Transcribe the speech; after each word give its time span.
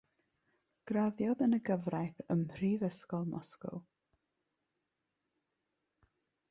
Graddiodd 0.91 1.43
yn 1.47 1.57
y 1.57 1.59
gyfraith 1.67 2.23
ym 2.37 2.41
mhrifysgol 2.47 3.31
Moscow. 3.35 3.85